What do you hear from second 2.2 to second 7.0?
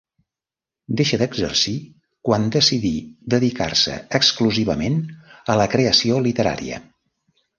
quan decidí dedicar-se exclusivament a la creació literària.